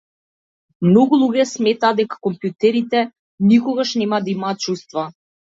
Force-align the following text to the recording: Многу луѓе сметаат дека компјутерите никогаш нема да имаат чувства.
Многу 0.85 1.19
луѓе 1.23 1.45
сметаат 1.49 1.99
дека 1.99 2.17
компјутерите 2.29 3.03
никогаш 3.53 3.95
нема 4.05 4.23
да 4.27 4.35
имаат 4.35 4.67
чувства. 4.67 5.07